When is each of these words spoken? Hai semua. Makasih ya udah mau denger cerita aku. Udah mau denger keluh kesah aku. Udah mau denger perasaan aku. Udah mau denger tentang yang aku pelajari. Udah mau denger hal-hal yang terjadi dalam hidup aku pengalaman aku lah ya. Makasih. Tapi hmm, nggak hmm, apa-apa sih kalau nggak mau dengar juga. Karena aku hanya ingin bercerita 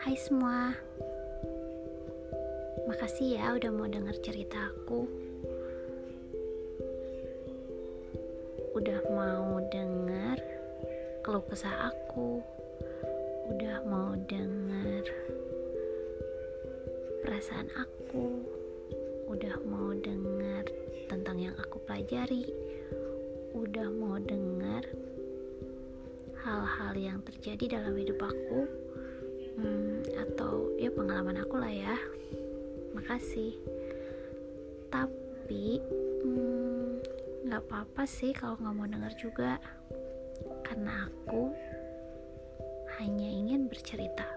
Hai 0.00 0.16
semua. 0.16 0.72
Makasih 2.88 3.36
ya 3.36 3.52
udah 3.52 3.68
mau 3.68 3.84
denger 3.84 4.16
cerita 4.24 4.56
aku. 4.72 5.04
Udah 8.72 8.96
mau 9.12 9.60
denger 9.68 10.40
keluh 11.20 11.44
kesah 11.52 11.92
aku. 11.92 12.40
Udah 13.52 13.84
mau 13.84 14.16
denger 14.24 15.04
perasaan 17.20 17.68
aku. 17.76 18.40
Udah 19.28 19.52
mau 19.68 19.92
denger 19.92 20.64
tentang 21.12 21.44
yang 21.44 21.52
aku 21.60 21.76
pelajari. 21.84 22.48
Udah 23.52 23.92
mau 23.92 24.16
denger 24.16 24.80
hal-hal 26.40 26.96
yang 26.96 27.20
terjadi 27.20 27.76
dalam 27.76 28.00
hidup 28.00 28.16
aku 28.24 28.64
pengalaman 30.94 31.42
aku 31.42 31.56
lah 31.58 31.72
ya. 31.72 31.96
Makasih. 32.94 33.54
Tapi 34.90 35.78
hmm, 36.22 36.90
nggak 37.46 37.62
hmm, 37.62 37.68
apa-apa 37.70 38.02
sih 38.06 38.34
kalau 38.34 38.58
nggak 38.58 38.74
mau 38.76 38.88
dengar 38.88 39.12
juga. 39.16 39.58
Karena 40.66 41.06
aku 41.10 41.50
hanya 43.00 43.28
ingin 43.28 43.66
bercerita 43.66 44.28